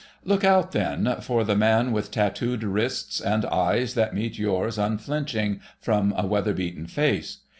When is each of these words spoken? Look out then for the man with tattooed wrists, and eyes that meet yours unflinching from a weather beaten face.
Look 0.25 0.43
out 0.43 0.71
then 0.71 1.17
for 1.21 1.43
the 1.43 1.55
man 1.55 1.91
with 1.91 2.09
tattooed 2.09 2.63
wrists, 2.63 3.21
and 3.21 3.45
eyes 3.45 3.93
that 3.93 4.15
meet 4.15 4.35
yours 4.39 4.79
unflinching 4.79 5.59
from 5.79 6.11
a 6.17 6.25
weather 6.25 6.55
beaten 6.55 6.87
face. 6.87 7.41